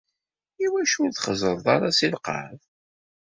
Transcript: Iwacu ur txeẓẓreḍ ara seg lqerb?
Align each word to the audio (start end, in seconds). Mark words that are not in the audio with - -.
Iwacu 0.65 0.97
ur 1.05 1.11
txeẓẓreḍ 1.13 1.65
ara 1.75 1.89
seg 1.97 2.09
lqerb? 2.15 2.61